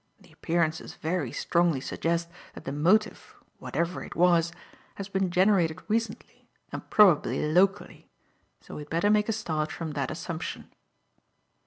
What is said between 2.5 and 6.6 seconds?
that the motive, whatever it was, has been generated recently